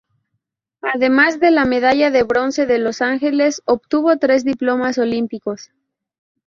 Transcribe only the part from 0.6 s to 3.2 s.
Además de la medalla de bronce de Los